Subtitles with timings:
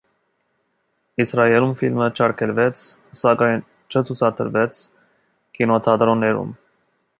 [1.25, 2.81] Իսրայելում ֆիլմը չարգելվեց,
[3.19, 3.63] սակայն
[3.97, 4.83] չցուցադրվեց
[5.59, 6.59] կինոթատրոններում։